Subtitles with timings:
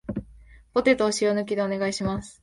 [0.73, 2.39] ポテトを塩抜きでお願いします